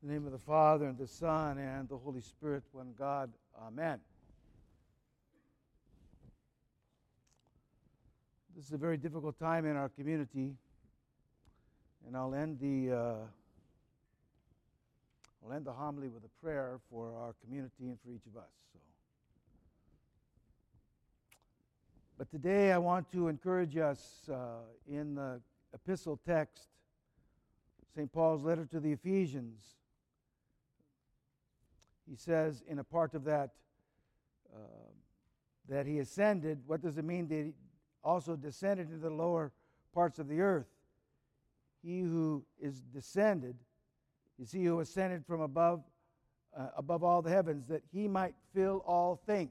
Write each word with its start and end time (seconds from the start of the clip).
In 0.00 0.06
the 0.06 0.14
name 0.14 0.26
of 0.26 0.32
the 0.32 0.38
Father, 0.38 0.86
and 0.86 0.96
the 0.96 1.08
Son, 1.08 1.58
and 1.58 1.88
the 1.88 1.96
Holy 1.96 2.20
Spirit, 2.20 2.62
one 2.70 2.94
God. 2.96 3.32
Amen. 3.60 3.98
This 8.54 8.66
is 8.66 8.72
a 8.72 8.76
very 8.76 8.96
difficult 8.96 9.36
time 9.40 9.66
in 9.66 9.74
our 9.74 9.88
community, 9.88 10.54
and 12.06 12.16
I'll 12.16 12.32
end 12.32 12.60
the 12.60 12.94
uh, 12.94 13.14
I'll 15.44 15.52
end 15.52 15.64
the 15.64 15.72
homily 15.72 16.06
with 16.06 16.22
a 16.22 16.44
prayer 16.44 16.78
for 16.88 17.12
our 17.16 17.34
community 17.44 17.88
and 17.88 17.98
for 18.04 18.12
each 18.12 18.26
of 18.32 18.36
us. 18.36 18.50
So, 18.72 18.78
but 22.16 22.30
today 22.30 22.70
I 22.70 22.78
want 22.78 23.10
to 23.10 23.26
encourage 23.26 23.76
us 23.76 24.30
uh, 24.32 24.60
in 24.88 25.16
the 25.16 25.40
epistle 25.74 26.20
text, 26.24 26.68
St. 27.96 28.12
Paul's 28.12 28.44
letter 28.44 28.64
to 28.66 28.78
the 28.78 28.92
Ephesians. 28.92 29.74
He 32.08 32.16
says 32.16 32.62
in 32.66 32.78
a 32.78 32.84
part 32.84 33.14
of 33.14 33.24
that 33.24 33.50
uh, 34.54 34.58
that 35.68 35.86
he 35.86 35.98
ascended. 35.98 36.60
What 36.66 36.80
does 36.80 36.96
it 36.96 37.04
mean 37.04 37.28
that 37.28 37.34
he 37.34 37.52
also 38.02 38.36
descended 38.36 38.88
into 38.88 39.00
the 39.00 39.10
lower 39.10 39.52
parts 39.94 40.18
of 40.18 40.28
the 40.28 40.40
earth? 40.40 40.66
He 41.82 42.00
who 42.00 42.44
is 42.60 42.80
descended 42.80 43.56
is 44.40 44.50
he 44.50 44.64
who 44.64 44.80
ascended 44.80 45.26
from 45.26 45.40
above, 45.40 45.82
uh, 46.56 46.68
above 46.76 47.04
all 47.04 47.22
the 47.22 47.30
heavens, 47.30 47.66
that 47.66 47.82
he 47.92 48.08
might 48.08 48.34
fill 48.54 48.82
all 48.86 49.20
things. 49.26 49.50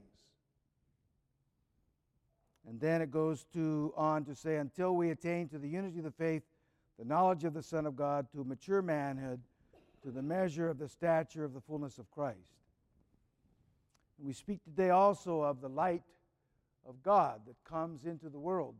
And 2.68 2.80
then 2.80 3.00
it 3.00 3.10
goes 3.10 3.44
to 3.54 3.94
on 3.96 4.24
to 4.24 4.34
say, 4.34 4.56
until 4.56 4.94
we 4.94 5.10
attain 5.10 5.48
to 5.48 5.58
the 5.58 5.68
unity 5.68 5.98
of 5.98 6.04
the 6.04 6.10
faith, 6.10 6.42
the 6.98 7.04
knowledge 7.04 7.44
of 7.44 7.54
the 7.54 7.62
Son 7.62 7.86
of 7.86 7.96
God, 7.96 8.26
to 8.32 8.44
mature 8.44 8.82
manhood, 8.82 9.40
to 10.08 10.14
the 10.14 10.22
measure 10.22 10.70
of 10.70 10.78
the 10.78 10.88
stature 10.88 11.44
of 11.44 11.52
the 11.52 11.60
fullness 11.60 11.98
of 11.98 12.10
Christ. 12.10 12.38
And 14.16 14.26
we 14.26 14.32
speak 14.32 14.64
today 14.64 14.88
also 14.88 15.42
of 15.42 15.60
the 15.60 15.68
light 15.68 16.00
of 16.88 17.02
God 17.02 17.42
that 17.46 17.56
comes 17.62 18.06
into 18.06 18.30
the 18.30 18.38
world. 18.38 18.74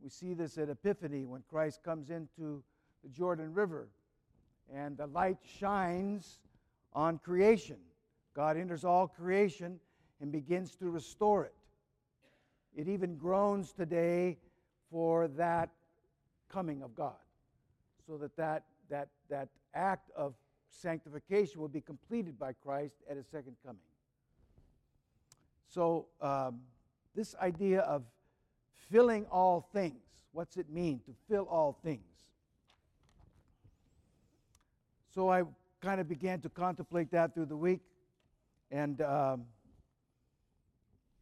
We 0.00 0.08
see 0.08 0.34
this 0.34 0.58
at 0.58 0.68
Epiphany 0.68 1.24
when 1.24 1.42
Christ 1.50 1.82
comes 1.82 2.10
into 2.10 2.62
the 3.02 3.08
Jordan 3.08 3.52
River 3.52 3.88
and 4.72 4.96
the 4.96 5.08
light 5.08 5.38
shines 5.58 6.38
on 6.92 7.18
creation. 7.18 7.78
God 8.32 8.56
enters 8.56 8.84
all 8.84 9.08
creation 9.08 9.80
and 10.20 10.30
begins 10.30 10.76
to 10.76 10.90
restore 10.90 11.44
it. 11.44 11.54
It 12.76 12.86
even 12.86 13.16
groans 13.16 13.72
today 13.72 14.38
for 14.92 15.26
that 15.26 15.70
coming 16.48 16.84
of 16.84 16.94
God, 16.94 17.16
so 18.06 18.16
that 18.18 18.36
that, 18.36 18.62
that, 18.90 19.08
that 19.28 19.48
act 19.74 20.08
of 20.14 20.34
sanctification 20.72 21.60
will 21.60 21.68
be 21.68 21.80
completed 21.80 22.38
by 22.38 22.52
Christ 22.52 22.96
at 23.08 23.16
his 23.16 23.26
second 23.26 23.56
coming. 23.64 23.80
So, 25.68 26.06
um, 26.20 26.60
this 27.14 27.34
idea 27.40 27.80
of 27.80 28.02
filling 28.90 29.26
all 29.26 29.68
things, 29.72 30.00
what's 30.32 30.56
it 30.56 30.70
mean 30.70 31.00
to 31.06 31.12
fill 31.28 31.44
all 31.44 31.78
things? 31.82 32.02
So 35.14 35.30
I 35.30 35.42
kind 35.82 36.00
of 36.00 36.08
began 36.08 36.40
to 36.40 36.48
contemplate 36.48 37.10
that 37.10 37.34
through 37.34 37.46
the 37.46 37.56
week. 37.56 37.80
And 38.70 39.02
um, 39.02 39.44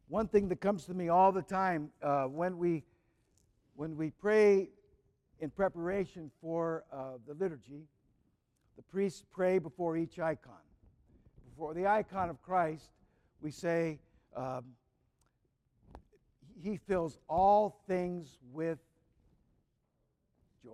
one 0.07 0.27
thing 0.27 0.47
that 0.47 0.61
comes 0.61 0.85
to 0.85 0.93
me 0.93 1.09
all 1.09 1.33
the 1.33 1.41
time 1.41 1.89
uh, 2.01 2.23
when 2.23 2.57
we 2.57 2.83
when 3.75 3.97
we 3.97 4.11
pray 4.11 4.69
in 5.39 5.49
preparation 5.49 6.29
for 6.41 6.83
uh, 6.91 7.13
the 7.27 7.33
liturgy, 7.33 7.87
the 8.81 8.91
priests 8.91 9.23
pray 9.31 9.59
before 9.59 9.95
each 9.95 10.17
icon. 10.17 10.53
Before 11.51 11.75
the 11.75 11.85
icon 11.85 12.29
of 12.31 12.41
Christ, 12.41 12.89
we 13.39 13.51
say, 13.51 13.99
um, 14.35 14.63
He 16.63 16.77
fills 16.77 17.19
all 17.29 17.83
things 17.87 18.39
with 18.51 18.79
joy. 20.63 20.71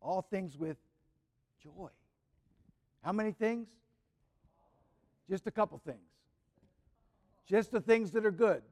All 0.00 0.22
things 0.22 0.56
with 0.56 0.76
joy. 1.62 1.90
How 3.04 3.12
many 3.12 3.30
things? 3.30 3.68
Just 5.30 5.46
a 5.46 5.52
couple 5.52 5.78
things. 5.78 5.98
Just 7.46 7.70
the 7.70 7.80
things 7.80 8.10
that 8.12 8.26
are 8.26 8.32
good. 8.32 8.62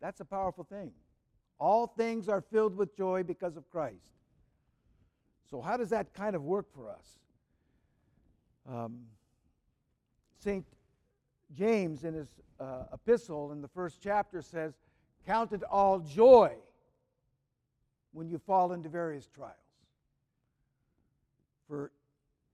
That's 0.00 0.20
a 0.20 0.24
powerful 0.24 0.64
thing. 0.64 0.92
All 1.58 1.86
things 1.86 2.26
are 2.30 2.40
filled 2.40 2.74
with 2.74 2.96
joy 2.96 3.22
because 3.22 3.58
of 3.58 3.68
Christ. 3.68 4.06
So, 5.50 5.60
how 5.60 5.76
does 5.76 5.90
that 5.90 6.14
kind 6.14 6.36
of 6.36 6.44
work 6.44 6.66
for 6.72 6.88
us? 6.88 7.18
Um, 8.68 9.00
St. 10.38 10.64
James, 11.56 12.04
in 12.04 12.14
his 12.14 12.28
uh, 12.60 12.84
epistle 12.92 13.50
in 13.52 13.60
the 13.60 13.68
first 13.68 13.98
chapter, 14.02 14.42
says, 14.42 14.74
Count 15.26 15.52
it 15.52 15.62
all 15.64 15.98
joy 15.98 16.54
when 18.12 18.28
you 18.28 18.38
fall 18.38 18.72
into 18.72 18.88
various 18.88 19.26
trials. 19.26 19.56
For 21.68 21.90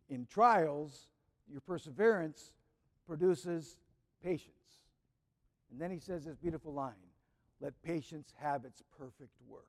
in 0.09 0.27
trials, 0.27 1.06
your 1.51 1.61
perseverance 1.61 2.53
produces 3.06 3.77
patience. 4.23 4.53
And 5.71 5.81
then 5.81 5.91
he 5.91 5.99
says 5.99 6.25
this 6.25 6.37
beautiful 6.37 6.73
line 6.73 6.95
let 7.61 7.81
patience 7.83 8.35
have 8.39 8.65
its 8.65 8.83
perfect 8.99 9.33
work. 9.49 9.67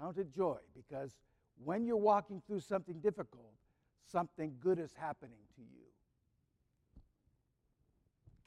Count 0.00 0.16
it 0.16 0.34
joy 0.34 0.56
because 0.74 1.14
when 1.62 1.84
you're 1.84 1.96
walking 1.96 2.40
through 2.46 2.60
something 2.60 3.00
difficult, 3.00 3.52
something 4.10 4.54
good 4.58 4.78
is 4.78 4.94
happening 4.98 5.38
to 5.56 5.60
you. 5.60 5.84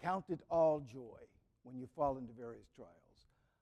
Count 0.02 0.26
it 0.30 0.40
all 0.50 0.80
joy 0.92 1.20
when 1.62 1.78
you 1.78 1.88
fall 1.96 2.18
into 2.18 2.34
various 2.34 2.68
trials. 2.76 2.90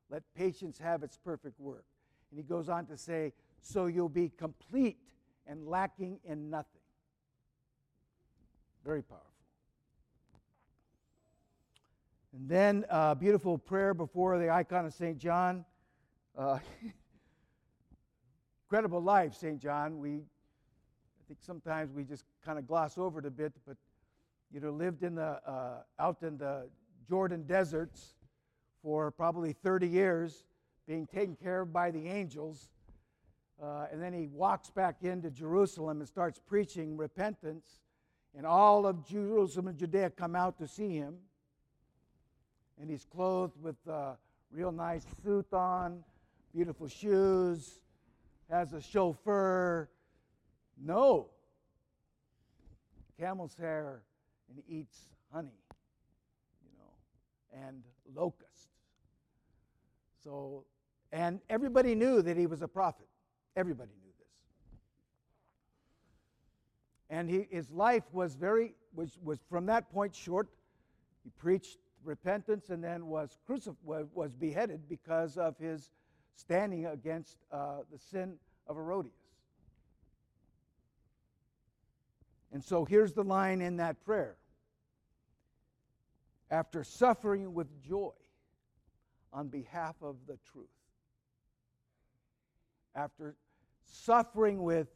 Let 0.09 0.23
patience 0.35 0.77
have 0.77 1.03
its 1.03 1.17
perfect 1.17 1.59
work. 1.59 1.83
And 2.31 2.39
he 2.39 2.43
goes 2.43 2.69
on 2.69 2.85
to 2.85 2.97
say, 2.97 3.33
so 3.61 3.87
you'll 3.87 4.09
be 4.09 4.29
complete 4.29 4.97
and 5.45 5.67
lacking 5.67 6.19
in 6.23 6.49
nothing. 6.49 6.81
Very 8.85 9.03
powerful. 9.03 9.27
And 12.33 12.47
then 12.47 12.85
a 12.89 12.93
uh, 12.93 13.15
beautiful 13.15 13.57
prayer 13.57 13.93
before 13.93 14.39
the 14.39 14.49
icon 14.49 14.85
of 14.85 14.93
St. 14.93 15.17
John. 15.17 15.65
Uh, 16.37 16.59
incredible 18.71 19.01
life, 19.01 19.35
St. 19.35 19.59
John. 19.59 19.99
We, 19.99 20.11
I 20.11 21.23
think 21.27 21.39
sometimes 21.41 21.91
we 21.91 22.05
just 22.05 22.23
kind 22.45 22.57
of 22.57 22.65
gloss 22.65 22.97
over 22.97 23.19
it 23.19 23.25
a 23.25 23.29
bit, 23.29 23.51
but 23.67 23.75
you 24.49 24.61
know, 24.61 24.71
lived 24.71 25.03
in 25.03 25.15
the 25.15 25.41
uh, 25.45 25.81
out 25.99 26.23
in 26.23 26.37
the 26.37 26.69
Jordan 27.05 27.43
deserts 27.43 28.13
for 28.81 29.11
probably 29.11 29.51
30 29.51 29.89
years, 29.89 30.45
being 30.87 31.05
taken 31.05 31.35
care 31.35 31.63
of 31.63 31.73
by 31.73 31.91
the 31.91 32.07
angels. 32.07 32.69
Uh, 33.61 33.87
and 33.91 34.01
then 34.01 34.13
he 34.13 34.27
walks 34.27 34.69
back 34.69 34.99
into 35.01 35.29
Jerusalem 35.29 35.99
and 35.99 36.07
starts 36.07 36.39
preaching 36.39 36.95
repentance. 36.95 37.81
And 38.37 38.45
all 38.45 38.85
of 38.87 39.05
Jerusalem 39.05 39.67
and 39.67 39.77
Judea 39.77 40.11
come 40.11 40.33
out 40.33 40.57
to 40.59 40.67
see 40.69 40.95
him. 40.95 41.15
And 42.79 42.89
he's 42.89 43.03
clothed 43.03 43.61
with 43.61 43.75
a 43.85 44.15
real 44.49 44.71
nice 44.71 45.05
suit 45.25 45.51
on, 45.51 46.05
beautiful 46.53 46.87
shoes, 46.87 47.81
has 48.51 48.73
a 48.73 48.81
chauffeur. 48.81 49.89
No. 50.77 51.29
Camel's 53.19 53.55
hair 53.55 54.03
and 54.49 54.61
eats 54.67 54.97
honey, 55.33 55.57
you 56.63 56.69
know, 56.77 57.67
and 57.67 57.83
locusts. 58.13 58.67
So, 60.23 60.65
and 61.11 61.39
everybody 61.49 61.95
knew 61.95 62.21
that 62.21 62.37
he 62.37 62.47
was 62.47 62.61
a 62.61 62.67
prophet. 62.67 63.07
Everybody 63.55 63.91
knew 64.01 64.11
this. 64.19 64.27
And 67.09 67.29
he, 67.29 67.47
his 67.49 67.71
life 67.71 68.03
was 68.11 68.35
very, 68.35 68.73
was, 68.93 69.17
was 69.23 69.39
from 69.49 69.65
that 69.67 69.91
point 69.91 70.15
short. 70.15 70.49
He 71.23 71.29
preached 71.37 71.77
repentance 72.03 72.69
and 72.69 72.83
then 72.83 73.05
was, 73.05 73.37
crucif- 73.47 73.75
was 73.83 74.33
beheaded 74.33 74.89
because 74.89 75.37
of 75.37 75.57
his 75.57 75.91
standing 76.35 76.85
against 76.85 77.37
uh, 77.51 77.79
the 77.91 77.97
sin 77.97 78.35
of 78.67 78.75
Herodias. 78.75 79.13
And 82.51 82.63
so 82.63 82.83
here's 82.83 83.13
the 83.13 83.23
line 83.23 83.61
in 83.61 83.77
that 83.77 84.03
prayer. 84.03 84.35
After 86.49 86.83
suffering 86.83 87.53
with 87.53 87.67
joy 87.81 88.11
on 89.31 89.47
behalf 89.47 89.95
of 90.01 90.17
the 90.27 90.37
truth, 90.51 90.67
after 92.93 93.35
suffering 93.85 94.61
with 94.61 94.87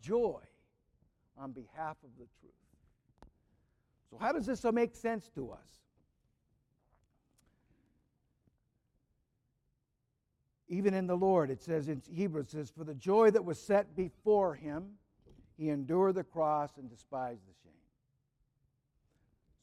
joy 0.00 0.40
on 1.36 1.50
behalf 1.50 1.96
of 2.04 2.10
the 2.18 2.26
truth. 2.40 2.52
So, 4.10 4.18
how 4.18 4.32
does 4.32 4.46
this 4.46 4.64
make 4.72 4.94
sense 4.94 5.30
to 5.34 5.50
us? 5.50 5.81
Even 10.72 10.94
in 10.94 11.06
the 11.06 11.16
Lord, 11.16 11.50
it 11.50 11.62
says 11.62 11.88
in 11.88 12.00
Hebrews, 12.10 12.46
it 12.46 12.50
says, 12.50 12.72
For 12.76 12.84
the 12.84 12.94
joy 12.94 13.30
that 13.30 13.44
was 13.44 13.60
set 13.60 13.94
before 13.94 14.54
him, 14.54 14.92
he 15.58 15.68
endured 15.68 16.14
the 16.14 16.24
cross 16.24 16.78
and 16.78 16.88
despised 16.88 17.42
the 17.42 17.54
shame. 17.62 17.72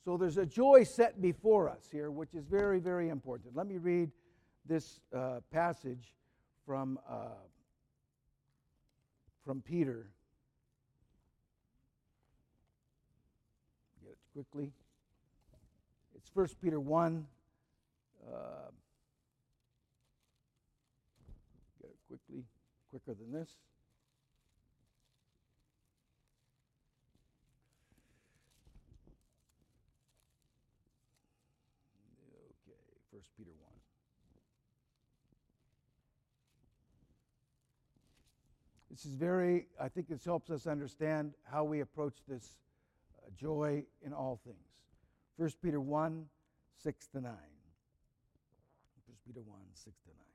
So 0.06 0.18
there's 0.18 0.38
a 0.38 0.46
joy 0.46 0.84
set 0.84 1.22
before 1.22 1.68
us 1.68 1.90
here, 1.92 2.12
which 2.12 2.34
is 2.34 2.46
very, 2.46 2.80
very 2.80 3.10
important. 3.10 3.56
Let 3.56 3.68
me 3.68 3.78
read 3.78 4.12
this 4.66 5.02
uh, 5.16 5.40
passage 5.52 6.14
from, 6.66 7.00
uh, 7.10 7.30
from 9.44 9.62
Peter. 9.62 10.12
Get 14.04 14.12
it 14.12 14.18
quickly. 14.34 14.72
It's 16.16 16.30
1 16.34 16.48
Peter 16.62 16.80
1. 16.80 17.26
Uh, 18.32 18.34
get 21.82 21.90
it 21.90 21.98
quickly, 22.08 22.44
quicker 22.90 23.14
than 23.14 23.32
this. 23.32 23.50
Okay, 32.68 32.78
1 33.12 33.22
Peter 33.38 33.52
1. 33.52 33.70
This 38.90 39.06
is 39.06 39.14
very, 39.14 39.68
I 39.80 39.88
think 39.88 40.10
this 40.10 40.26
helps 40.26 40.50
us 40.50 40.66
understand 40.66 41.34
how 41.50 41.64
we 41.64 41.82
approach 41.82 42.16
this 42.28 42.58
uh, 43.18 43.30
joy 43.40 43.84
in 44.02 44.14
all 44.14 44.40
things. 44.44 44.58
1 45.38 45.52
Peter 45.62 45.80
1, 45.80 46.26
6 46.84 47.08
to 47.08 47.22
9. 47.22 47.32
1 47.32 47.38
Peter 49.28 49.42
1, 49.42 49.60
6 49.74 49.86
to 49.86 50.10
9. 50.10 50.29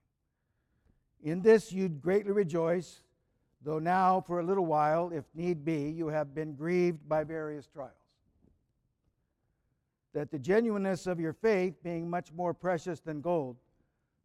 In 1.25 1.41
this 1.41 1.73
you'd 1.73 2.03
greatly 2.03 2.32
rejoice, 2.32 3.03
though 3.62 3.79
now 3.79 4.21
for 4.21 4.41
a 4.41 4.44
little 4.44 4.67
while, 4.67 5.11
if 5.11 5.25
need 5.35 5.65
be, 5.65 5.88
you 5.91 6.09
have 6.09 6.35
been 6.35 6.55
grieved 6.55 7.09
by 7.09 7.25
various 7.25 7.67
trials. 7.67 7.93
That 10.12 10.31
the 10.31 10.38
genuineness 10.38 11.06
of 11.06 11.19
your 11.19 11.32
faith, 11.32 11.82
being 11.82 12.09
much 12.09 12.31
more 12.32 12.53
precious 12.53 13.00
than 13.00 13.23
gold 13.23 13.56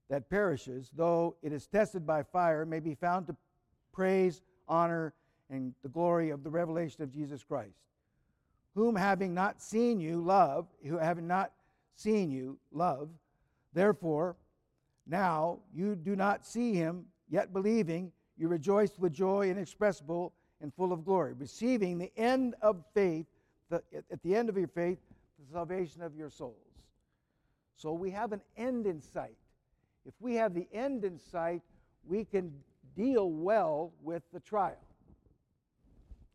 that 0.09 0.29
perishes, 0.29 0.91
though 0.95 1.35
it 1.41 1.53
is 1.53 1.67
tested 1.67 2.05
by 2.05 2.23
fire, 2.23 2.65
may 2.65 2.79
be 2.79 2.95
found 2.95 3.27
to 3.27 3.35
praise, 3.93 4.41
honor, 4.67 5.13
and 5.49 5.73
the 5.83 5.89
glory 5.89 6.31
of 6.31 6.43
the 6.43 6.49
revelation 6.49 7.01
of 7.03 7.13
Jesus 7.13 7.43
Christ, 7.43 7.77
whom 8.75 8.95
having 8.95 9.33
not 9.33 9.61
seen 9.61 9.99
you 9.99 10.19
love, 10.21 10.67
who 10.85 10.97
having 10.97 11.27
not 11.27 11.51
seen 11.95 12.29
you 12.29 12.57
love, 12.71 13.09
therefore 13.73 14.35
now 15.09 15.59
you 15.73 15.95
do 15.95 16.15
not 16.15 16.45
see 16.45 16.73
him, 16.73 17.05
yet 17.29 17.51
believing, 17.51 18.11
you 18.37 18.47
rejoice 18.47 18.97
with 18.97 19.11
joy 19.11 19.49
inexpressible 19.49 20.33
and 20.61 20.73
full 20.73 20.93
of 20.93 21.03
glory, 21.03 21.33
receiving 21.33 21.97
the 21.97 22.11
end 22.15 22.55
of 22.61 22.83
faith, 22.93 23.25
the, 23.69 23.81
at 24.11 24.21
the 24.23 24.35
end 24.35 24.49
of 24.49 24.57
your 24.57 24.67
faith, 24.67 24.99
the 25.39 25.51
salvation 25.51 26.01
of 26.01 26.15
your 26.15 26.29
souls. 26.29 26.55
So 27.75 27.93
we 27.93 28.11
have 28.11 28.33
an 28.33 28.41
end 28.57 28.85
in 28.85 29.01
sight. 29.01 29.37
If 30.05 30.13
we 30.19 30.35
have 30.35 30.53
the 30.53 30.67
end 30.73 31.05
in 31.05 31.17
sight, 31.17 31.61
we 32.07 32.25
can 32.25 32.53
deal 32.95 33.29
well 33.31 33.93
with 34.01 34.23
the 34.33 34.39
trial. 34.39 34.77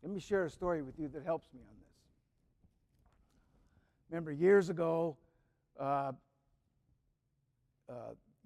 Let 0.03 0.11
me 0.11 0.19
share 0.19 0.45
a 0.45 0.49
story 0.49 0.81
with 0.81 0.99
you 0.99 1.07
that 1.09 1.23
helps 1.23 1.47
me 1.53 1.61
on 1.61 1.75
this. 1.79 1.93
Remember, 4.09 4.31
years 4.31 4.69
ago, 4.69 5.17
uh, 5.79 6.11
uh, 7.89 7.93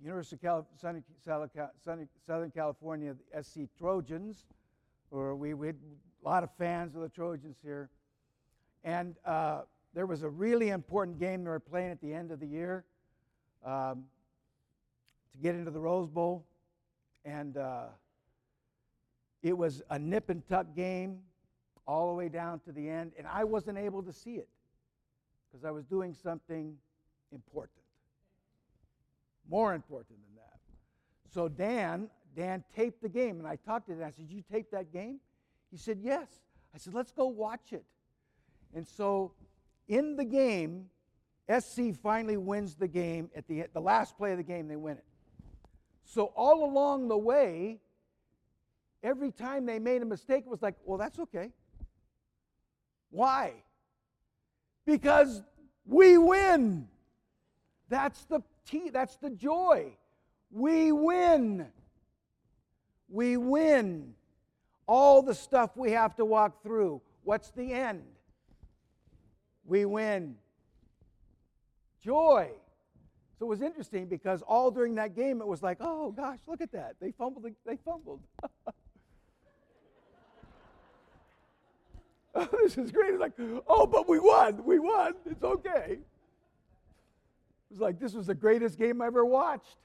University 0.04 0.48
of 0.48 0.66
Sunny, 0.80 1.02
Sunny, 1.26 2.06
Southern 2.26 2.52
California, 2.52 3.16
the 3.34 3.44
SC 3.44 3.62
Trojans, 3.78 4.46
or 5.12 5.36
we, 5.36 5.54
we 5.54 5.68
had 5.68 5.76
a 6.24 6.28
lot 6.28 6.44
of 6.44 6.50
fans 6.58 6.96
of 6.96 7.02
the 7.02 7.10
Trojans 7.10 7.58
here. 7.64 7.90
And 8.84 9.16
uh, 9.26 9.62
there 9.94 10.06
was 10.06 10.24
a 10.24 10.30
really 10.30 10.70
important 10.70 11.20
game 11.20 11.44
they 11.44 11.50
were 11.50 11.60
playing 11.60 11.92
at 11.92 12.02
the 12.02 12.14
end 12.14 12.32
of 12.32 12.40
the 12.40 12.48
year 12.48 12.86
um, 13.66 14.06
to 15.32 15.38
get 15.42 15.56
into 15.56 15.72
the 15.72 15.80
Rose 15.80 16.08
Bowl. 16.08 16.46
And 17.26 17.58
uh, 17.58 17.88
it 19.44 19.58
was 19.58 19.82
a 19.90 20.00
nip 20.00 20.30
and 20.30 20.48
tuck 20.48 20.68
game 20.76 21.20
all 21.90 22.08
the 22.10 22.14
way 22.14 22.30
down 22.30 22.60
to 22.60 22.72
the 22.72 22.88
end, 22.88 23.14
and 23.18 23.26
I 23.26 23.44
wasn't 23.44 23.78
able 23.78 24.04
to 24.04 24.14
see 24.14 24.36
it 24.36 24.48
because 25.50 25.66
I 25.66 25.72
was 25.72 25.86
doing 25.86 26.14
something 26.14 26.76
important. 27.32 27.80
More 29.50 29.74
important 29.74 30.20
than 30.20 30.36
that. 30.36 30.60
So 31.34 31.48
Dan, 31.48 32.10
Dan 32.36 32.64
taped 32.76 33.02
the 33.02 33.10
game, 33.10 33.40
and 33.40 33.48
I 33.48 33.56
talked 33.56 33.88
to 33.88 33.94
him. 33.94 34.04
I 34.04 34.12
said, 34.12 34.28
"Did 34.28 34.36
you 34.36 34.44
tape 34.44 34.70
that 34.72 34.92
game?" 34.92 35.20
He 35.72 35.78
said, 35.78 36.00
"Yes." 36.00 36.42
I 36.74 36.78
said, 36.78 36.94
"Let's 36.94 37.12
go 37.12 37.28
watch 37.28 37.74
it." 37.74 37.86
And 38.74 38.88
so, 38.88 39.34
in 39.88 40.16
the 40.16 40.26
game, 40.26 40.90
SC 41.48 41.92
finally 41.92 42.38
wins 42.38 42.76
the 42.76 42.88
game 42.88 43.32
at 43.36 43.48
the 43.48 43.66
the 43.74 43.82
last 43.82 44.18
play 44.18 44.32
of 44.32 44.38
the 44.38 44.44
game. 44.44 44.68
They 44.68 44.76
win 44.76 44.98
it. 44.98 45.06
So 46.04 46.26
all 46.36 46.64
along 46.64 47.08
the 47.08 47.18
way, 47.18 47.80
every 49.02 49.32
time 49.32 49.66
they 49.66 49.80
made 49.80 50.02
a 50.02 50.06
mistake, 50.06 50.46
it 50.46 50.50
was 50.50 50.62
like, 50.62 50.76
"Well, 50.86 50.98
that's 51.00 51.20
okay." 51.20 51.52
Why? 53.10 53.64
Because 54.86 55.42
we 55.86 56.18
win. 56.20 56.88
That's 57.90 58.26
the 58.26 58.42
that's 58.92 59.16
the 59.18 59.30
joy. 59.30 59.94
We 60.52 60.92
win. 60.92 61.68
We 63.10 63.38
win. 63.38 64.14
All 64.88 65.22
the 65.22 65.36
stuff 65.36 65.72
we 65.76 65.92
have 65.92 66.16
to 66.16 66.26
walk 66.26 66.64
through. 66.64 67.02
What's 67.24 67.52
the 67.52 67.74
end? 67.74 68.04
We 69.66 69.86
win. 69.86 70.36
Joy. 72.04 72.50
So 73.38 73.46
it 73.46 73.50
was 73.50 73.62
interesting 73.62 74.08
because 74.08 74.42
all 74.42 74.72
during 74.72 74.96
that 74.96 75.16
game 75.16 75.42
it 75.42 75.48
was 75.48 75.62
like, 75.62 75.78
oh 75.80 76.12
gosh, 76.12 76.40
look 76.48 76.62
at 76.62 76.72
that. 76.72 76.96
They 77.00 77.12
fumbled. 77.12 77.46
They 77.66 77.78
fumbled. 77.86 78.22
oh, 82.36 82.50
this 82.64 82.78
is 82.78 82.92
great. 82.92 83.12
It's 83.12 83.22
like, 83.22 83.34
oh, 83.68 83.86
but 83.86 84.10
we 84.10 84.20
won. 84.20 84.64
We 84.66 84.80
won. 84.80 85.14
It's 85.26 85.44
okay. 85.44 86.00
It 87.70 87.74
was 87.74 87.80
like, 87.82 88.00
this 88.00 88.14
was 88.14 88.26
the 88.28 88.36
greatest 88.36 88.80
game 88.80 89.02
I 89.02 89.08
ever 89.08 89.24
watched. 89.24 89.78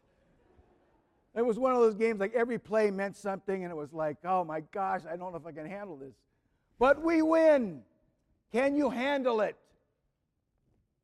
It 1.37 1.45
was 1.45 1.59
one 1.59 1.73
of 1.73 1.81
those 1.81 1.97
games 1.97 2.21
like 2.21 2.33
every 2.35 2.59
play 2.59 2.91
meant 2.91 3.17
something, 3.17 3.65
and 3.65 3.71
it 3.71 3.77
was 3.77 3.93
like, 3.93 4.17
oh 4.25 4.45
my 4.45 4.61
gosh, 4.73 5.03
I 5.11 5.17
don't 5.17 5.33
know 5.33 5.39
if 5.39 5.47
I 5.47 5.53
can 5.53 5.67
handle 5.67 5.97
this. 5.97 6.15
But 6.79 7.03
we 7.03 7.23
win. 7.23 7.83
Can 8.53 8.77
you 8.77 8.89
handle 8.89 9.41
it? 9.41 9.57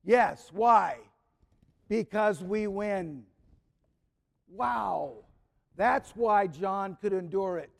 Yes. 0.04 0.50
Why? 0.52 0.97
Because 1.88 2.43
we 2.43 2.66
win. 2.66 3.25
Wow. 4.49 5.14
That's 5.76 6.11
why 6.11 6.47
John 6.47 6.97
could 7.00 7.12
endure 7.12 7.59
it. 7.59 7.71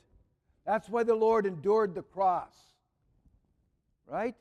That's 0.67 0.89
why 0.89 1.05
the 1.05 1.15
Lord 1.15 1.47
endured 1.47 1.95
the 1.95 2.03
cross. 2.03 2.55
Right? 4.07 4.35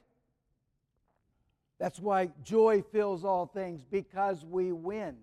That's 1.80 2.00
why 2.00 2.30
joy 2.44 2.84
fills 2.92 3.24
all 3.24 3.46
things, 3.46 3.82
because 3.90 4.46
we 4.46 4.72
win. 4.72 5.16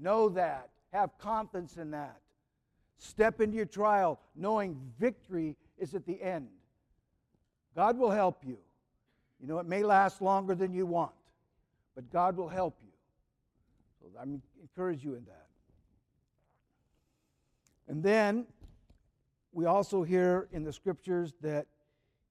Know 0.00 0.28
that. 0.30 0.70
Have 0.92 1.18
confidence 1.18 1.76
in 1.76 1.90
that. 1.90 2.20
Step 2.98 3.40
into 3.40 3.56
your 3.56 3.66
trial 3.66 4.20
knowing 4.36 4.80
victory 4.98 5.56
is 5.76 5.94
at 5.94 6.06
the 6.06 6.22
end. 6.22 6.48
God 7.74 7.98
will 7.98 8.10
help 8.10 8.44
you. 8.46 8.58
You 9.40 9.48
know, 9.48 9.58
it 9.58 9.66
may 9.66 9.82
last 9.82 10.22
longer 10.22 10.54
than 10.54 10.72
you 10.72 10.86
want, 10.86 11.12
but 11.96 12.10
God 12.12 12.36
will 12.36 12.48
help 12.48 12.78
you. 12.82 12.92
So 14.00 14.18
I 14.18 14.22
encourage 14.62 15.04
you 15.04 15.14
in 15.14 15.24
that. 15.24 15.46
And 17.88 18.02
then 18.02 18.46
we 19.52 19.66
also 19.66 20.02
hear 20.04 20.48
in 20.52 20.62
the 20.62 20.72
scriptures 20.72 21.34
that 21.42 21.66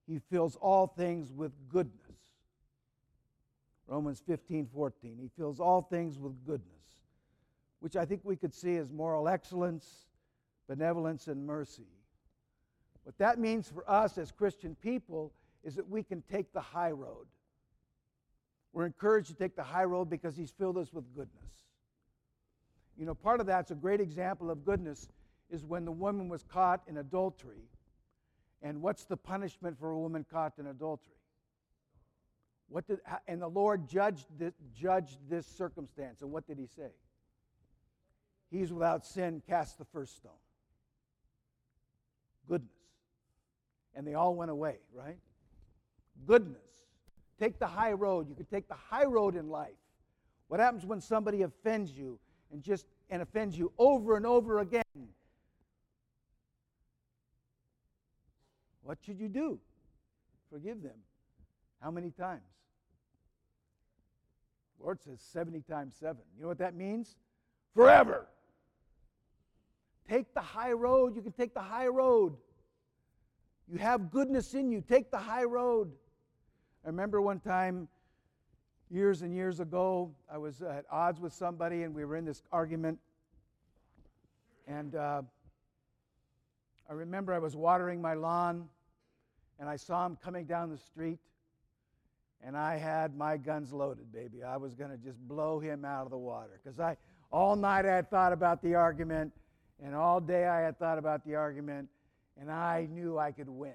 he 0.07 0.19
fills 0.31 0.55
all 0.55 0.87
things 0.87 1.31
with 1.31 1.51
goodness. 1.69 2.02
Romans 3.93 4.23
15, 4.25 4.69
14. 4.73 5.19
He 5.21 5.29
fills 5.37 5.59
all 5.59 5.83
things 5.83 6.17
with 6.17 6.43
goodness, 6.47 7.03
which 7.79 7.95
I 7.95 8.05
think 8.05 8.21
we 8.23 8.35
could 8.35 8.51
see 8.51 8.77
as 8.77 8.91
moral 8.91 9.29
excellence, 9.29 10.07
benevolence, 10.67 11.27
and 11.27 11.45
mercy. 11.45 11.85
What 13.03 13.15
that 13.19 13.37
means 13.37 13.69
for 13.69 13.87
us 13.87 14.17
as 14.17 14.31
Christian 14.31 14.75
people 14.81 15.31
is 15.63 15.75
that 15.75 15.87
we 15.87 16.01
can 16.01 16.23
take 16.23 16.51
the 16.53 16.59
high 16.59 16.89
road. 16.89 17.27
We're 18.71 18.87
encouraged 18.87 19.27
to 19.27 19.35
take 19.35 19.55
the 19.55 19.61
high 19.61 19.83
road 19.83 20.09
because 20.09 20.35
He's 20.35 20.49
filled 20.49 20.79
us 20.79 20.91
with 20.91 21.05
goodness. 21.13 21.51
You 22.97 23.05
know, 23.05 23.13
part 23.13 23.41
of 23.41 23.45
that's 23.45 23.69
a 23.69 23.75
great 23.75 24.01
example 24.01 24.49
of 24.49 24.65
goodness 24.65 25.07
is 25.51 25.63
when 25.63 25.85
the 25.85 25.91
woman 25.91 26.29
was 26.29 26.41
caught 26.41 26.81
in 26.87 26.97
adultery 26.97 27.69
and 28.63 28.81
what's 28.81 29.03
the 29.03 29.17
punishment 29.17 29.77
for 29.77 29.91
a 29.91 29.99
woman 29.99 30.25
caught 30.31 30.53
in 30.57 30.65
adultery? 30.65 31.13
What 32.69 32.87
did, 32.87 32.99
and 33.27 33.41
the 33.41 33.47
Lord 33.47 33.87
judged 33.87 34.25
this, 34.37 34.53
judged 34.75 35.17
this 35.29 35.45
circumstance. 35.45 36.21
And 36.21 36.31
what 36.31 36.47
did 36.47 36.57
he 36.57 36.67
say? 36.75 36.89
He's 38.49 38.71
without 38.71 39.05
sin, 39.05 39.41
cast 39.47 39.77
the 39.77 39.85
first 39.85 40.15
stone. 40.17 40.31
Goodness. 42.47 42.69
And 43.95 44.07
they 44.07 44.13
all 44.13 44.35
went 44.35 44.51
away, 44.51 44.77
right? 44.93 45.17
Goodness. 46.25 46.61
Take 47.39 47.59
the 47.59 47.67
high 47.67 47.93
road. 47.93 48.29
You 48.29 48.35
can 48.35 48.45
take 48.45 48.67
the 48.67 48.75
high 48.75 49.05
road 49.05 49.35
in 49.35 49.49
life. 49.49 49.71
What 50.47 50.59
happens 50.59 50.85
when 50.85 51.01
somebody 51.01 51.41
offends 51.41 51.91
you 51.91 52.19
and 52.51 52.61
just 52.61 52.85
and 53.09 53.21
offends 53.21 53.57
you 53.57 53.71
over 53.77 54.15
and 54.15 54.25
over 54.25 54.59
again? 54.59 54.83
What 58.83 58.99
should 59.03 59.19
you 59.19 59.29
do? 59.29 59.59
Forgive 60.51 60.83
them. 60.83 60.97
How 61.83 61.91
many 61.91 62.11
times? 62.11 62.41
The 64.77 64.85
Lord 64.85 65.01
says 65.01 65.19
70 65.19 65.61
times 65.69 65.95
7. 65.99 66.15
You 66.37 66.43
know 66.43 66.47
what 66.47 66.59
that 66.59 66.75
means? 66.75 67.17
Forever. 67.75 68.25
Take 70.09 70.33
the 70.33 70.41
high 70.41 70.71
road. 70.71 71.13
You 71.15 71.21
can 71.21 71.33
take 71.33 71.53
the 71.53 71.61
high 71.61 71.87
road. 71.87 72.37
You 73.69 73.79
have 73.79 74.11
goodness 74.11 74.53
in 74.53 74.71
you. 74.71 74.81
Take 74.81 75.11
the 75.11 75.17
high 75.17 75.43
road. 75.43 75.91
I 76.85 76.87
remember 76.87 77.21
one 77.21 77.41
time, 77.41 77.89
years 78.89 79.21
and 79.21 79.33
years 79.33 79.59
ago, 79.59 80.11
I 80.31 80.37
was 80.37 80.61
at 80.61 80.85
odds 80.89 81.19
with 81.19 81.33
somebody 81.33 81.83
and 81.83 81.93
we 81.93 82.05
were 82.05 82.15
in 82.15 82.23
this 82.23 82.43
argument. 82.51 82.97
And 84.67 84.95
uh, 84.95 85.21
I 86.89 86.93
remember 86.93 87.33
I 87.33 87.39
was 87.39 87.57
watering 87.57 88.01
my 88.01 88.13
lawn 88.13 88.69
and 89.59 89.67
I 89.67 89.75
saw 89.75 90.05
him 90.05 90.17
coming 90.23 90.45
down 90.45 90.69
the 90.69 90.77
street. 90.77 91.19
And 92.45 92.57
I 92.57 92.75
had 92.75 93.15
my 93.15 93.37
guns 93.37 93.71
loaded, 93.71 94.11
baby. 94.11 94.43
I 94.43 94.57
was 94.57 94.75
going 94.75 94.91
to 94.91 94.97
just 94.97 95.17
blow 95.27 95.59
him 95.59 95.85
out 95.85 96.03
of 96.03 96.11
the 96.11 96.17
water 96.17 96.59
because 96.61 96.79
I 96.79 96.97
all 97.31 97.55
night 97.55 97.85
I 97.85 97.95
had 97.95 98.09
thought 98.09 98.33
about 98.33 98.61
the 98.61 98.75
argument, 98.75 99.31
and 99.83 99.95
all 99.95 100.19
day 100.19 100.45
I 100.45 100.59
had 100.59 100.77
thought 100.77 100.97
about 100.97 101.25
the 101.25 101.35
argument, 101.35 101.89
and 102.39 102.51
I 102.51 102.87
knew 102.91 103.17
I 103.17 103.31
could 103.31 103.49
win. 103.49 103.73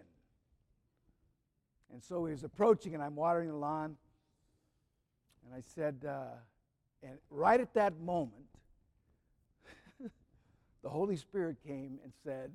And 1.93 2.03
so 2.03 2.25
he 2.27 2.33
was 2.33 2.45
approaching, 2.45 2.95
and 2.95 3.03
I'm 3.03 3.17
watering 3.17 3.49
the 3.49 3.57
lawn. 3.57 3.97
And 5.45 5.55
I 5.55 5.63
said, 5.75 6.05
uh, 6.07 6.37
and 7.03 7.19
right 7.31 7.61
at 7.61 7.73
that 7.75 7.99
moment, 7.99 8.47
the 10.83 10.89
Holy 10.89 11.17
Spirit 11.17 11.57
came 11.67 11.99
and 12.05 12.13
said, 12.23 12.53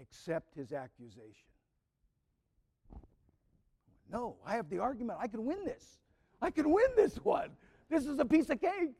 accept 0.00 0.54
his 0.54 0.72
accusation. 0.72 1.51
No, 4.12 4.36
I 4.46 4.54
have 4.56 4.68
the 4.68 4.78
argument. 4.78 5.18
I 5.20 5.26
can 5.26 5.44
win 5.44 5.64
this. 5.64 5.98
I 6.42 6.50
can 6.50 6.70
win 6.70 6.86
this 6.94 7.16
one. 7.16 7.48
This 7.88 8.06
is 8.06 8.18
a 8.18 8.24
piece 8.24 8.50
of 8.50 8.60
cake. 8.60 8.92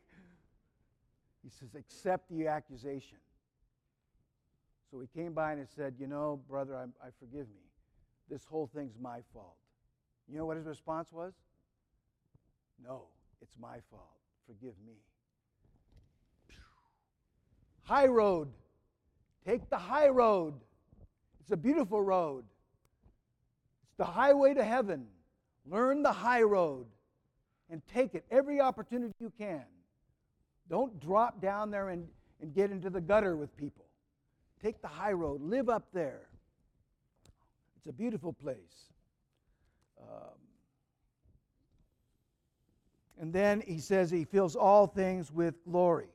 He 1.43 1.51
says, 1.51 1.75
accept 1.75 2.31
the 2.31 2.47
accusation. 2.47 3.19
So 4.91 5.01
he 5.01 5.07
came 5.07 5.33
by 5.33 5.53
and 5.53 5.61
he 5.61 5.67
said, 5.75 5.95
You 5.99 6.07
know, 6.07 6.41
brother, 6.49 6.77
I, 6.77 7.07
I 7.07 7.11
forgive 7.19 7.49
me. 7.49 7.63
This 8.31 8.45
whole 8.45 8.71
thing's 8.75 8.95
my 9.01 9.21
fault. 9.33 9.57
You 10.29 10.39
know 10.39 10.47
what 10.47 10.57
his 10.57 10.67
response 10.67 11.13
was? 11.13 11.35
No, 12.83 13.05
it's 13.43 13.57
my 13.61 13.79
fault. 13.91 14.17
Forgive 14.47 14.75
me. 14.87 14.95
High 17.83 18.07
road. 18.07 18.49
Take 19.47 19.69
the 19.69 19.77
high 19.77 20.09
road. 20.09 20.55
It's 21.41 21.51
a 21.51 21.57
beautiful 21.57 22.01
road. 22.01 22.45
It's 23.93 23.99
the 23.99 24.05
highway 24.07 24.55
to 24.55 24.65
heaven. 24.65 25.07
Learn 25.67 26.03
the 26.03 26.13
high 26.13 26.41
road 26.41 26.87
and 27.69 27.83
take 27.93 28.15
it 28.15 28.25
every 28.31 28.59
opportunity 28.59 29.13
you 29.21 29.31
can. 29.37 29.65
Don't 30.71 30.99
drop 30.99 31.43
down 31.43 31.71
there 31.71 31.91
and, 31.91 32.09
and 32.41 32.55
get 32.55 32.71
into 32.71 32.89
the 32.89 33.03
gutter 33.03 33.37
with 33.37 33.55
people. 33.55 33.85
Take 34.63 34.81
the 34.81 34.89
high 34.89 35.13
road. 35.13 35.43
Live 35.43 35.69
up 35.69 35.89
there. 35.93 36.23
It's 37.77 37.87
a 37.87 37.93
beautiful 37.93 38.33
place. 38.33 38.57
Um, 40.01 40.39
and 43.21 43.31
then 43.31 43.63
he 43.67 43.79
says 43.79 44.11
he 44.11 44.25
fills 44.25 44.57
all 44.57 44.87
things 44.87 45.31
with 45.31 45.63
glory. 45.71 46.09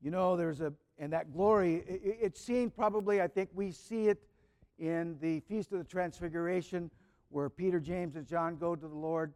You 0.00 0.10
know, 0.10 0.34
there's 0.34 0.62
a 0.62 0.72
and 0.98 1.12
that 1.12 1.32
glory, 1.32 1.76
it, 1.86 2.18
it's 2.20 2.40
seen 2.40 2.70
probably, 2.70 3.20
I 3.20 3.28
think 3.28 3.50
we 3.54 3.70
see 3.72 4.08
it 4.08 4.22
in 4.78 5.16
the 5.20 5.40
Feast 5.40 5.72
of 5.72 5.78
the 5.78 5.84
Transfiguration, 5.84 6.90
where 7.30 7.48
Peter, 7.48 7.80
James, 7.80 8.16
and 8.16 8.26
John 8.26 8.56
go 8.56 8.74
to 8.74 8.88
the 8.88 8.94
Lord 8.94 9.32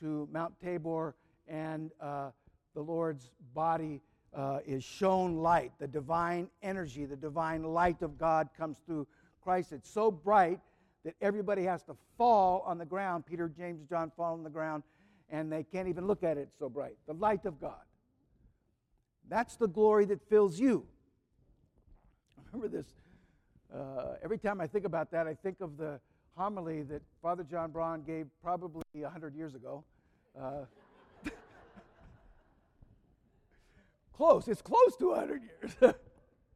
to 0.00 0.28
Mount 0.32 0.54
Tabor, 0.62 1.14
and 1.46 1.90
uh, 2.00 2.30
the 2.74 2.80
Lord's 2.80 3.30
body 3.54 4.00
uh, 4.34 4.58
is 4.66 4.84
shown 4.84 5.36
light. 5.36 5.72
The 5.78 5.88
divine 5.88 6.48
energy, 6.62 7.04
the 7.06 7.16
divine 7.16 7.62
light 7.62 8.02
of 8.02 8.18
God 8.18 8.48
comes 8.56 8.78
through 8.86 9.06
Christ. 9.42 9.72
It's 9.72 9.90
so 9.90 10.10
bright 10.10 10.60
that 11.04 11.14
everybody 11.20 11.64
has 11.64 11.82
to 11.84 11.96
fall 12.16 12.62
on 12.66 12.76
the 12.76 12.84
ground. 12.84 13.24
Peter, 13.24 13.48
James, 13.48 13.82
John 13.88 14.12
fall 14.16 14.34
on 14.34 14.44
the 14.44 14.50
ground, 14.50 14.82
and 15.30 15.50
they 15.50 15.62
can't 15.62 15.88
even 15.88 16.06
look 16.06 16.22
at 16.22 16.36
it. 16.36 16.50
So 16.58 16.68
bright. 16.68 16.96
The 17.06 17.14
light 17.14 17.46
of 17.46 17.60
God. 17.60 17.80
That's 19.28 19.56
the 19.56 19.68
glory 19.68 20.04
that 20.06 20.22
fills 20.28 20.58
you 20.58 20.86
remember 22.52 22.76
this. 22.76 22.86
Uh, 23.74 24.14
every 24.22 24.38
time 24.38 24.60
I 24.60 24.66
think 24.66 24.84
about 24.84 25.10
that, 25.10 25.26
I 25.26 25.34
think 25.34 25.60
of 25.60 25.76
the 25.76 26.00
homily 26.36 26.82
that 26.84 27.02
Father 27.20 27.44
John 27.44 27.70
Braun 27.70 28.02
gave 28.02 28.26
probably 28.42 28.82
100 28.94 29.34
years 29.34 29.54
ago. 29.54 29.84
Uh, 30.40 30.64
close. 34.16 34.48
It's 34.48 34.62
close 34.62 34.96
to 34.98 35.08
100 35.10 35.42
years. 35.42 35.94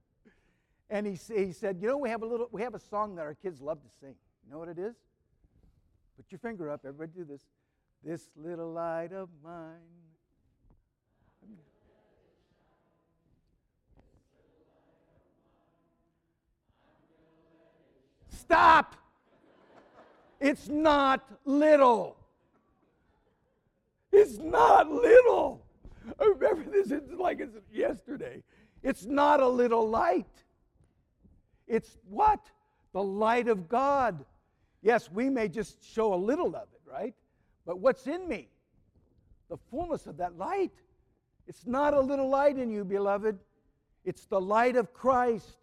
and 0.90 1.06
he, 1.06 1.18
he 1.34 1.52
said, 1.52 1.78
you 1.80 1.88
know, 1.88 1.98
we 1.98 2.08
have 2.08 2.22
a 2.22 2.26
little, 2.26 2.48
we 2.52 2.62
have 2.62 2.74
a 2.74 2.80
song 2.80 3.16
that 3.16 3.22
our 3.22 3.34
kids 3.34 3.60
love 3.60 3.82
to 3.82 3.88
sing. 4.00 4.14
You 4.44 4.52
know 4.52 4.58
what 4.58 4.68
it 4.68 4.78
is? 4.78 4.94
Put 6.16 6.26
your 6.30 6.38
finger 6.38 6.70
up. 6.70 6.80
Everybody 6.86 7.12
do 7.18 7.24
this. 7.24 7.42
This 8.04 8.28
little 8.36 8.72
light 8.72 9.12
of 9.12 9.28
mine 9.44 9.78
Stop. 18.42 18.96
It's 20.40 20.68
not 20.68 21.24
little. 21.44 22.16
It's 24.10 24.38
not 24.38 24.90
little. 24.90 25.64
I 26.18 26.24
remember 26.24 26.68
this, 26.68 26.90
it's 26.90 27.12
like 27.12 27.38
it's 27.38 27.56
yesterday. 27.72 28.42
It's 28.82 29.04
not 29.04 29.38
a 29.38 29.46
little 29.46 29.88
light. 29.88 30.26
It's 31.68 31.96
what? 32.08 32.40
The 32.92 33.02
light 33.02 33.46
of 33.46 33.68
God. 33.68 34.24
Yes, 34.82 35.08
we 35.08 35.30
may 35.30 35.46
just 35.46 35.80
show 35.84 36.12
a 36.12 36.16
little 36.16 36.48
of 36.56 36.66
it, 36.74 36.80
right? 36.84 37.14
But 37.64 37.78
what's 37.78 38.08
in 38.08 38.28
me? 38.28 38.48
The 39.48 39.56
fullness 39.70 40.08
of 40.08 40.16
that 40.16 40.36
light. 40.36 40.72
It's 41.46 41.64
not 41.64 41.94
a 41.94 42.00
little 42.00 42.28
light 42.28 42.58
in 42.58 42.70
you, 42.70 42.84
beloved. 42.84 43.38
It's 44.04 44.24
the 44.26 44.40
light 44.40 44.74
of 44.74 44.92
Christ 44.92 45.58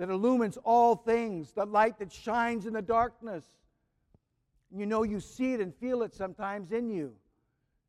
that 0.00 0.08
illumines 0.08 0.56
all 0.64 0.96
things, 0.96 1.52
the 1.52 1.66
light 1.66 1.98
that 1.98 2.10
shines 2.10 2.64
in 2.64 2.72
the 2.72 2.80
darkness. 2.80 3.44
You 4.74 4.86
know, 4.86 5.02
you 5.02 5.20
see 5.20 5.52
it 5.52 5.60
and 5.60 5.74
feel 5.74 6.02
it 6.02 6.14
sometimes 6.14 6.72
in 6.72 6.88
you. 6.88 7.12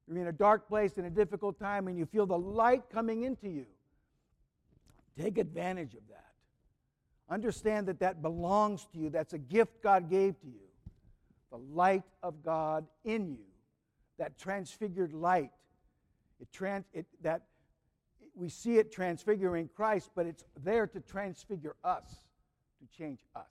You're 0.10 0.18
in 0.18 0.28
a 0.28 0.34
dark 0.34 0.68
place 0.68 0.98
in 0.98 1.06
a 1.06 1.10
difficult 1.10 1.58
time 1.58 1.88
and 1.88 1.98
you 1.98 2.06
feel 2.06 2.26
the 2.26 2.38
light 2.38 2.84
coming 2.92 3.24
into 3.24 3.48
you. 3.48 3.66
Take 5.18 5.38
advantage 5.38 5.94
of 5.94 6.02
that. 6.10 6.34
Understand 7.30 7.88
that 7.88 8.02
that 8.02 8.22
belongs 8.22 8.86
to 8.92 9.00
you. 9.00 9.10
That's 9.10 9.32
a 9.32 9.40
gift 9.40 9.82
God 9.82 10.10
gave 10.10 10.38
to 10.42 10.48
you. 10.48 10.68
The 11.50 11.60
light 11.60 12.04
of 12.22 12.44
God 12.44 12.88
in 13.06 13.30
you, 13.30 13.46
that 14.20 14.38
transfigured 14.38 15.14
light. 15.14 15.52
It 16.42 16.52
trans, 16.52 16.84
it, 16.94 17.06
that 17.22 17.44
we 18.42 18.50
see 18.50 18.80
it 18.80 18.92
transfiguring 18.92 19.70
Christ, 19.76 20.10
but 20.16 20.26
it's 20.26 20.44
there 20.64 20.88
to 20.88 21.00
transfigure 21.00 21.76
us, 21.84 22.10
to 22.80 22.98
change 22.98 23.20
us. 23.36 23.46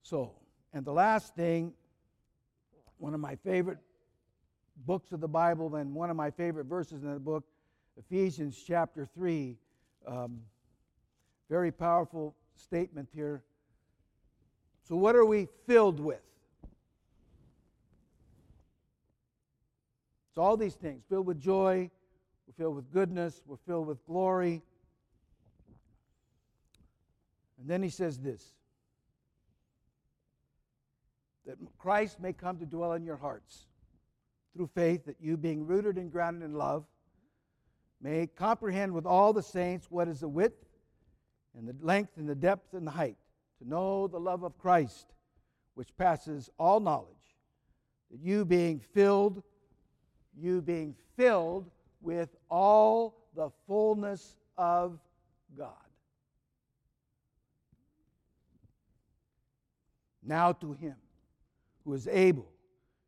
So, 0.00 0.32
and 0.72 0.82
the 0.82 0.94
last 0.94 1.36
thing, 1.36 1.74
one 2.96 3.12
of 3.12 3.20
my 3.20 3.36
favorite 3.36 3.80
books 4.86 5.12
of 5.12 5.20
the 5.20 5.28
Bible 5.28 5.76
and 5.76 5.94
one 5.94 6.08
of 6.08 6.16
my 6.16 6.30
favorite 6.30 6.64
verses 6.64 7.02
in 7.02 7.12
the 7.12 7.20
book, 7.20 7.44
Ephesians 7.98 8.58
chapter 8.66 9.06
3. 9.14 9.58
Um, 10.06 10.40
very 11.50 11.70
powerful 11.70 12.34
statement 12.56 13.10
here. 13.14 13.42
So, 14.88 14.96
what 14.96 15.16
are 15.16 15.26
we 15.26 15.48
filled 15.66 16.00
with? 16.00 16.22
It's 20.30 20.38
all 20.38 20.56
these 20.56 20.74
things 20.74 21.02
filled 21.10 21.26
with 21.26 21.38
joy, 21.38 21.90
we're 22.52 22.64
filled 22.64 22.76
with 22.76 22.92
goodness. 22.92 23.42
We're 23.46 23.56
filled 23.66 23.86
with 23.86 24.04
glory. 24.06 24.62
And 27.58 27.68
then 27.68 27.82
he 27.82 27.88
says 27.88 28.18
this 28.18 28.54
that 31.46 31.56
Christ 31.78 32.20
may 32.20 32.32
come 32.32 32.58
to 32.58 32.66
dwell 32.66 32.92
in 32.92 33.04
your 33.04 33.16
hearts 33.16 33.66
through 34.54 34.68
faith, 34.74 35.06
that 35.06 35.16
you, 35.20 35.36
being 35.36 35.66
rooted 35.66 35.96
and 35.96 36.12
grounded 36.12 36.42
in 36.42 36.54
love, 36.54 36.84
may 38.00 38.26
comprehend 38.26 38.92
with 38.92 39.06
all 39.06 39.32
the 39.32 39.42
saints 39.42 39.90
what 39.90 40.06
is 40.06 40.20
the 40.20 40.28
width 40.28 40.64
and 41.56 41.66
the 41.66 41.74
length 41.80 42.16
and 42.16 42.28
the 42.28 42.34
depth 42.34 42.74
and 42.74 42.86
the 42.86 42.92
height, 42.92 43.16
to 43.60 43.68
know 43.68 44.06
the 44.06 44.20
love 44.20 44.44
of 44.44 44.58
Christ, 44.58 45.06
which 45.74 45.96
passes 45.96 46.48
all 46.58 46.80
knowledge, 46.80 47.36
that 48.10 48.20
you 48.20 48.44
being 48.44 48.78
filled, 48.78 49.42
you 50.36 50.60
being 50.60 50.94
filled 51.16 51.70
with 52.02 52.36
all 52.50 53.14
the 53.34 53.50
fullness 53.66 54.36
of 54.58 54.98
God. 55.56 55.70
Now 60.22 60.52
to 60.52 60.72
him 60.72 60.96
who 61.84 61.94
is 61.94 62.06
able, 62.08 62.48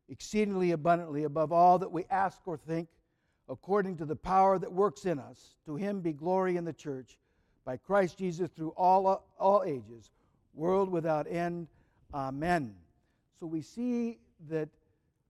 exceedingly 0.09 0.71
abundantly 0.71 1.23
above 1.23 1.51
all 1.51 1.79
that 1.79 1.91
we 1.91 2.05
ask 2.09 2.39
or 2.45 2.57
think, 2.57 2.89
according 3.47 3.97
to 3.97 4.05
the 4.05 4.15
power 4.15 4.57
that 4.59 4.71
works 4.71 5.05
in 5.05 5.19
us, 5.19 5.55
to 5.65 5.75
him 5.75 6.01
be 6.01 6.11
glory 6.11 6.57
in 6.57 6.65
the 6.65 6.73
church 6.73 7.17
by 7.63 7.77
Christ 7.77 8.17
Jesus 8.17 8.49
through 8.51 8.73
all, 8.75 9.25
all 9.39 9.63
ages, 9.65 10.11
world 10.53 10.89
without 10.89 11.27
end. 11.29 11.67
Amen. 12.13 12.75
So 13.39 13.45
we 13.45 13.61
see 13.61 14.19
that 14.49 14.69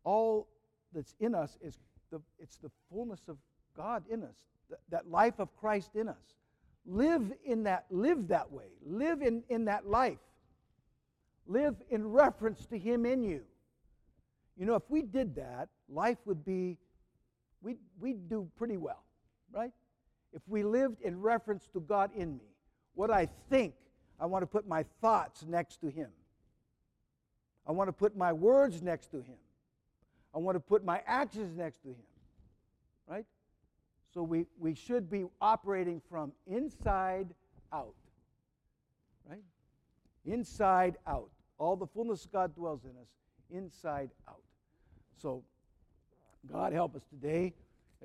all 0.04 0.48
that's 0.94 1.16
in 1.20 1.36
us 1.36 1.58
is 1.62 1.78
the, 2.12 2.22
it's 2.40 2.58
the 2.58 2.72
fullness 2.90 3.22
of 3.28 3.38
God 3.76 4.04
in 4.10 4.24
us, 4.24 4.36
that, 4.70 4.80
that 4.90 5.12
life 5.12 5.40
of 5.40 5.56
Christ 5.58 5.96
in 5.96 6.08
us. 6.08 6.16
Live 6.86 7.34
in 7.44 7.64
that, 7.64 7.86
live 7.90 8.28
that 8.28 8.52
way. 8.52 8.66
Live 8.86 9.22
in, 9.22 9.44
in 9.50 9.66
that 9.66 9.88
life. 9.88 10.20
Live 11.48 11.76
in 11.90 12.12
reference 12.12 12.66
to 12.68 12.78
Him 12.78 13.06
in 13.06 13.24
you. 13.24 13.42
You 14.58 14.66
know, 14.66 14.76
if 14.76 14.84
we 14.90 15.02
did 15.02 15.36
that, 15.36 15.70
life 15.90 16.18
would 16.26 16.46
be, 16.46 16.78
we'd, 17.62 17.78
we'd 18.00 18.30
do 18.30 18.48
pretty 18.56 18.78
well, 18.78 19.04
right? 19.52 19.72
If 20.34 20.42
we 20.48 20.64
lived 20.64 21.02
in 21.02 21.22
reference 21.22 21.68
to 21.74 21.80
God 21.80 22.12
in 22.16 22.38
me, 22.38 22.46
what 22.94 23.12
I 23.12 23.28
think, 23.50 23.74
I 24.20 24.26
want 24.26 24.44
to 24.44 24.48
put 24.48 24.68
my 24.68 24.86
thoughts 25.02 25.44
next 25.48 25.82
to 25.82 25.88
Him. 25.88 26.10
I 27.68 27.72
want 27.72 27.90
to 27.90 27.94
put 27.94 28.16
my 28.16 28.32
words 28.32 28.82
next 28.82 29.08
to 29.12 29.18
Him. 29.18 29.38
I 30.34 30.38
want 30.38 30.56
to 30.56 30.60
put 30.60 30.86
my 30.86 31.02
actions 31.06 31.58
next 31.58 31.82
to 31.84 31.90
Him? 31.90 32.04
So 34.16 34.24
we, 34.24 34.46
we 34.58 34.74
should 34.74 35.10
be 35.10 35.26
operating 35.42 36.02
from 36.10 36.32
inside 36.48 37.28
out, 37.74 37.96
right? 39.30 39.44
Inside 40.24 40.96
out. 41.06 41.30
All 41.58 41.76
the 41.76 41.86
fullness 41.86 42.24
of 42.24 42.32
God 42.32 42.56
dwells 42.56 42.86
in 42.86 42.92
us, 42.92 43.10
inside 43.52 44.12
out. 44.30 44.42
So, 45.22 45.44
God 46.50 46.72
help 46.72 46.96
us 46.96 47.04
today 47.10 47.54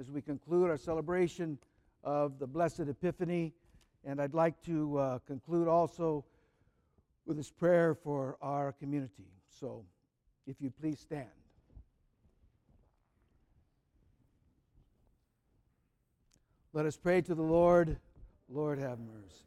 as 0.00 0.10
we 0.10 0.20
conclude 0.20 0.68
our 0.68 0.76
celebration 0.76 1.58
of 2.02 2.40
the 2.40 2.46
Blessed 2.46 2.80
Epiphany. 2.80 3.52
And 4.04 4.20
I'd 4.20 4.34
like 4.34 4.60
to 4.64 4.98
uh, 4.98 5.18
conclude 5.28 5.68
also 5.68 6.24
with 7.24 7.36
this 7.36 7.52
prayer 7.52 7.94
for 7.94 8.36
our 8.42 8.72
community. 8.72 9.28
So, 9.48 9.84
if 10.48 10.56
you 10.60 10.72
please 10.80 10.98
stand. 10.98 11.39
Let 16.72 16.86
us 16.86 16.96
pray 16.96 17.20
to 17.22 17.34
the 17.34 17.42
Lord. 17.42 17.98
Lord, 18.48 18.78
have 18.78 18.98
mercy. 19.00 19.44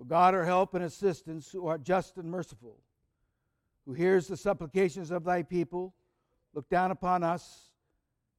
O 0.00 0.04
God, 0.04 0.34
our 0.34 0.44
help 0.44 0.74
and 0.74 0.84
assistance, 0.84 1.50
who 1.50 1.66
art 1.66 1.82
just 1.82 2.16
and 2.16 2.30
merciful, 2.30 2.76
who 3.84 3.92
hears 3.92 4.28
the 4.28 4.36
supplications 4.36 5.10
of 5.10 5.24
thy 5.24 5.42
people, 5.42 5.94
look 6.54 6.68
down 6.70 6.90
upon 6.90 7.22
us 7.22 7.70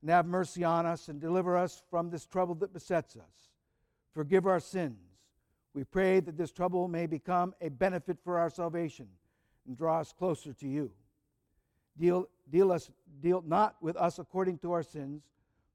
and 0.01 0.09
have 0.09 0.25
mercy 0.25 0.63
on 0.63 0.85
us 0.85 1.07
and 1.07 1.19
deliver 1.19 1.55
us 1.55 1.83
from 1.89 2.09
this 2.09 2.25
trouble 2.25 2.55
that 2.55 2.73
besets 2.73 3.15
us. 3.15 3.49
Forgive 4.13 4.47
our 4.47 4.59
sins. 4.59 4.97
We 5.73 5.83
pray 5.83 6.19
that 6.19 6.37
this 6.37 6.51
trouble 6.51 6.87
may 6.87 7.05
become 7.05 7.53
a 7.61 7.69
benefit 7.69 8.17
for 8.23 8.39
our 8.39 8.49
salvation 8.49 9.07
and 9.67 9.77
draw 9.77 9.99
us 9.99 10.13
closer 10.17 10.53
to 10.53 10.67
you. 10.67 10.91
Deal, 11.99 12.27
deal, 12.49 12.71
us, 12.71 12.89
deal 13.21 13.43
not 13.45 13.75
with 13.81 13.95
us 13.97 14.17
according 14.17 14.57
to 14.59 14.71
our 14.71 14.83
sins, 14.83 15.21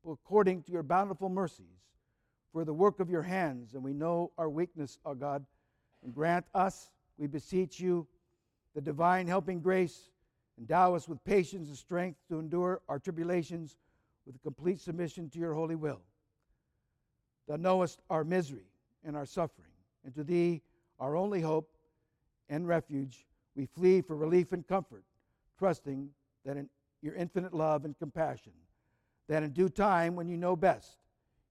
but 0.04 0.12
according 0.12 0.62
to 0.64 0.72
your 0.72 0.82
bountiful 0.82 1.28
mercies. 1.28 1.66
For 2.54 2.64
the 2.64 2.72
work 2.72 3.00
of 3.00 3.10
your 3.10 3.22
hands, 3.22 3.74
and 3.74 3.82
we 3.82 3.92
know 3.92 4.30
our 4.38 4.48
weakness, 4.48 5.00
O 5.04 5.12
God, 5.12 5.44
and 6.04 6.14
grant 6.14 6.46
us, 6.54 6.92
we 7.18 7.26
beseech 7.26 7.80
you, 7.80 8.06
the 8.76 8.80
divine 8.80 9.26
helping 9.26 9.58
grace. 9.58 10.10
Endow 10.56 10.94
us 10.94 11.08
with 11.08 11.22
patience 11.24 11.66
and 11.66 11.76
strength 11.76 12.16
to 12.28 12.38
endure 12.38 12.80
our 12.88 13.00
tribulations 13.00 13.76
with 14.24 14.40
complete 14.40 14.80
submission 14.80 15.28
to 15.30 15.40
your 15.40 15.52
holy 15.52 15.74
will. 15.74 16.00
Thou 17.48 17.56
knowest 17.56 18.02
our 18.08 18.22
misery 18.22 18.70
and 19.02 19.16
our 19.16 19.26
suffering, 19.26 19.72
and 20.04 20.14
to 20.14 20.22
thee, 20.22 20.62
our 21.00 21.16
only 21.16 21.40
hope 21.40 21.76
and 22.48 22.68
refuge, 22.68 23.26
we 23.56 23.66
flee 23.66 24.00
for 24.00 24.14
relief 24.14 24.52
and 24.52 24.64
comfort, 24.64 25.02
trusting 25.58 26.08
that 26.44 26.56
in 26.56 26.68
your 27.02 27.16
infinite 27.16 27.52
love 27.52 27.84
and 27.84 27.98
compassion, 27.98 28.52
that 29.26 29.42
in 29.42 29.50
due 29.50 29.68
time, 29.68 30.14
when 30.14 30.28
you 30.28 30.36
know 30.36 30.54
best, 30.54 30.98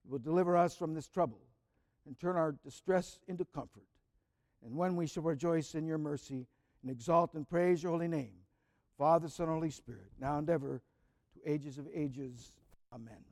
will 0.08 0.18
deliver 0.18 0.56
us 0.56 0.76
from 0.76 0.94
this 0.94 1.08
trouble 1.08 1.40
and 2.06 2.18
turn 2.18 2.36
our 2.36 2.52
distress 2.64 3.18
into 3.28 3.44
comfort. 3.44 3.86
And 4.64 4.76
when 4.76 4.96
we 4.96 5.06
shall 5.06 5.22
rejoice 5.22 5.74
in 5.74 5.86
your 5.86 5.98
mercy 5.98 6.46
and 6.82 6.90
exalt 6.90 7.34
and 7.34 7.48
praise 7.48 7.82
your 7.82 7.92
holy 7.92 8.08
name, 8.08 8.32
Father, 8.98 9.28
Son, 9.28 9.48
Holy 9.48 9.70
Spirit, 9.70 10.10
now 10.20 10.38
and 10.38 10.48
ever, 10.48 10.80
to 11.34 11.50
ages 11.50 11.78
of 11.78 11.86
ages. 11.94 12.52
Amen. 12.92 13.24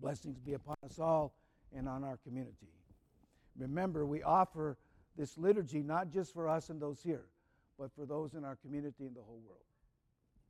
Blessings 0.00 0.38
be 0.38 0.54
upon 0.54 0.76
us 0.84 0.98
all 0.98 1.34
and 1.76 1.88
on 1.88 2.04
our 2.04 2.16
community. 2.18 2.68
Remember, 3.58 4.06
we 4.06 4.22
offer 4.22 4.76
this 5.16 5.36
liturgy 5.36 5.82
not 5.82 6.10
just 6.10 6.32
for 6.32 6.48
us 6.48 6.70
and 6.70 6.80
those 6.80 7.00
here, 7.02 7.26
but 7.78 7.92
for 7.92 8.06
those 8.06 8.34
in 8.34 8.44
our 8.44 8.56
community 8.56 9.04
and 9.04 9.14
the 9.14 9.22
whole 9.22 9.42
world. 9.46 9.60